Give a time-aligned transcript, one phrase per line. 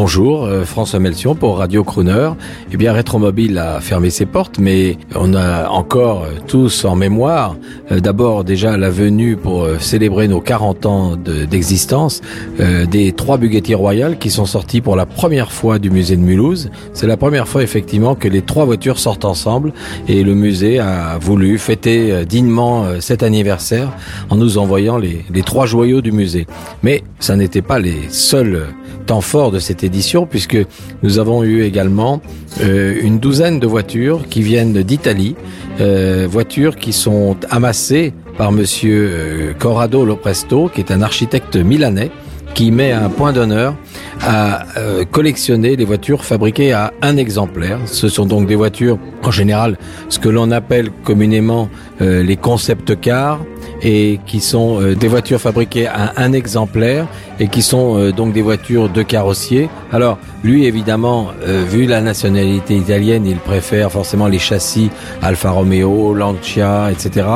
[0.00, 2.30] Bonjour, euh, François Melcion pour Radio Crooner.
[2.72, 7.56] Eh bien, Rétromobile a fermé ses portes, mais on a encore euh, tous en mémoire,
[7.90, 12.20] euh, d'abord déjà la venue pour célébrer nos 40 ans d'existence,
[12.58, 16.70] des trois Bugatti Royales qui sont sortis pour la première fois du musée de Mulhouse.
[16.92, 19.72] C'est la première fois effectivement que les trois voitures sortent ensemble
[20.06, 23.90] et le musée a voulu fêter dignement cet anniversaire
[24.30, 26.46] en nous envoyant les, les trois joyaux du musée.
[26.84, 28.68] Mais ça n'était pas les seuls
[29.08, 29.84] temps forts de cette
[30.28, 30.58] puisque
[31.02, 32.20] nous avons eu également
[32.60, 35.36] euh, une douzaine de voitures qui viennent d'Italie,
[35.80, 42.10] euh, voitures qui sont amassées par monsieur euh, Corrado Lopresto, qui est un architecte milanais,
[42.54, 43.74] qui met un point d'honneur
[44.20, 44.64] à
[45.12, 47.78] collectionner les voitures fabriquées à un exemplaire.
[47.86, 51.68] Ce sont donc des voitures, en général, ce que l'on appelle communément
[52.00, 53.38] les concept cars,
[53.82, 57.06] et qui sont des voitures fabriquées à un exemplaire
[57.40, 59.68] et qui sont euh, donc des voitures de carrossier.
[59.92, 64.90] Alors lui évidemment, euh, vu la nationalité italienne, il préfère forcément les châssis
[65.22, 67.26] Alfa Romeo, Lancia, etc.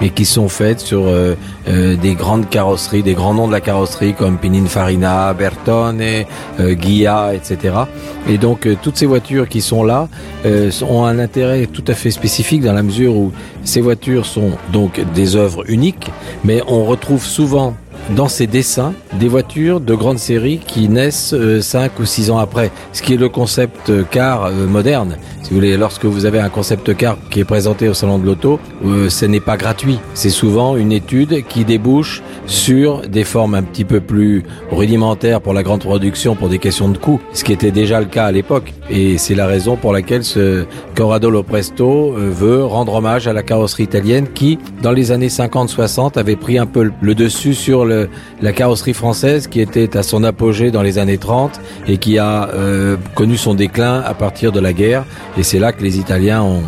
[0.00, 1.34] et qui sont faites sur euh,
[1.66, 6.02] des grandes carrosseries, des grands noms de la carrosserie comme Pininfarina, Bertone,
[6.58, 7.74] Ghia, etc.
[8.28, 10.08] Et donc toutes ces voitures qui sont là
[10.86, 13.32] ont un intérêt tout à fait spécifique dans la mesure où
[13.64, 16.10] ces voitures sont donc des œuvres uniques,
[16.44, 17.74] mais on retrouve souvent
[18.10, 22.38] dans ses dessins des voitures de grande série qui naissent 5 euh, ou 6 ans
[22.38, 25.16] après, ce qui est le concept car euh, moderne.
[25.42, 28.26] Si vous voulez, lorsque vous avez un concept car qui est présenté au salon de
[28.26, 29.98] l'auto, euh, ce n'est pas gratuit.
[30.14, 35.52] C'est souvent une étude qui débouche sur des formes un petit peu plus rudimentaires pour
[35.52, 38.32] la grande production pour des questions de coût, ce qui était déjà le cas à
[38.32, 38.72] l'époque.
[38.90, 43.84] Et c'est la raison pour laquelle ce Corrado Lopresto veut rendre hommage à la carrosserie
[43.84, 48.08] italienne qui, dans les années 50-60, avait pris un peu le dessus sur le
[48.40, 52.48] la carrosserie française qui était à son apogée dans les années 30 et qui a
[52.50, 55.04] euh, connu son déclin à partir de la guerre.
[55.38, 56.62] Et c'est là que les Italiens ont,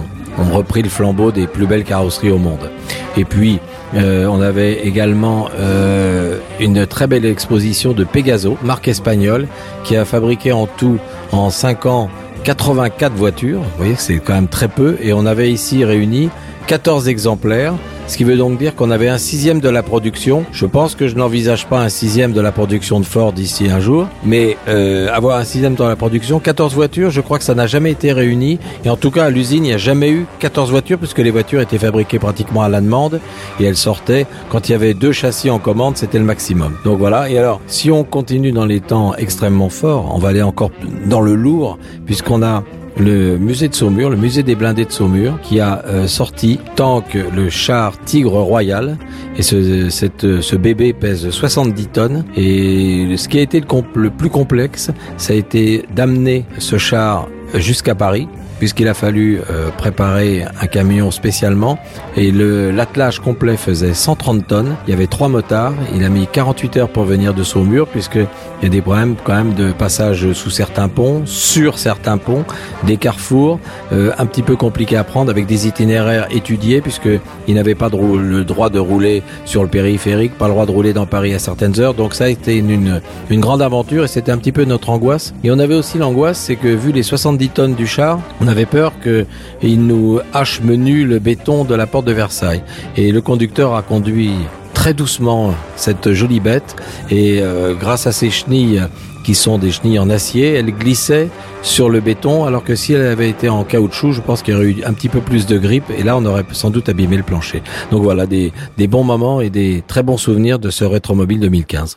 [0.45, 2.71] repris le flambeau des plus belles carrosseries au monde.
[3.17, 3.59] Et puis,
[3.95, 9.47] euh, on avait également euh, une très belle exposition de Pegaso, marque espagnole,
[9.85, 10.99] qui a fabriqué en tout,
[11.33, 12.11] en 5 ans,
[12.45, 13.61] 84 voitures.
[13.61, 14.97] Vous voyez, c'est quand même très peu.
[15.01, 16.31] Et on avait ici réuni
[16.67, 17.75] 14 exemplaires
[18.06, 20.44] ce qui veut donc dire qu'on avait un sixième de la production.
[20.53, 23.81] Je pense que je n'envisage pas un sixième de la production de Ford d'ici un
[23.81, 27.55] jour, mais euh, avoir un sixième dans la production, 14 voitures, je crois que ça
[27.55, 28.59] n'a jamais été réuni.
[28.84, 31.31] Et en tout cas, à l'usine, il n'y a jamais eu 14 voitures, puisque les
[31.31, 33.21] voitures étaient fabriquées pratiquement à la demande,
[33.61, 36.77] et elles sortaient, quand il y avait deux châssis en commande, c'était le maximum.
[36.84, 40.43] Donc voilà, et alors, si on continue dans les temps extrêmement forts, on va aller
[40.43, 40.71] encore
[41.06, 42.62] dans le lourd, puisqu'on a
[42.99, 47.01] le musée de Saumur, le musée des blindés de Saumur, qui a euh, sorti tant
[47.03, 48.97] que le char Tigre Royal.
[49.37, 52.25] Et ce, bébé pèse 70 tonnes.
[52.37, 53.62] Et ce qui a été
[53.95, 59.71] le plus complexe, ça a été d'amener ce char jusqu'à Paris puisqu'il a fallu euh,
[59.71, 61.78] préparer un camion spécialement
[62.17, 64.77] et l'attelage complet faisait 130 tonnes.
[64.87, 65.75] Il y avait trois motards.
[65.94, 69.16] Il a mis 48 heures pour venir de Saumur puisque il y a des problèmes
[69.22, 72.45] quand même de passage sous certains ponts, sur certains ponts,
[72.84, 73.59] des carrefours,
[73.93, 77.09] euh, un petit peu compliqué à prendre avec des itinéraires étudiés puisque
[77.49, 80.71] il n'avait pas de le droit de rouler sur le périphérique, pas le droit de
[80.71, 81.95] rouler dans Paris à certaines heures.
[81.95, 83.00] Donc ça a été une,
[83.31, 85.34] une grande aventure et c'était un petit peu notre angoisse.
[85.45, 88.67] Et on avait aussi l'angoisse, c'est que vu les 70 tonnes du char, on avait
[88.67, 92.62] peur qu'il nous hache menu le béton de la porte de Versailles.
[92.97, 94.34] Et le conducteur a conduit
[94.73, 96.77] très doucement cette jolie bête
[97.11, 98.84] et euh, grâce à ses chenilles
[99.25, 101.29] qui sont des chenilles en acier, elle glissait
[101.62, 104.57] sur le béton alors que si elle avait été en caoutchouc, je pense qu'il y
[104.57, 107.17] aurait eu un petit peu plus de grippe et là on aurait sans doute abîmé
[107.17, 107.63] le plancher.
[107.91, 111.95] Donc voilà des, des bons moments et des très bons souvenirs de ce rétromobile 2015.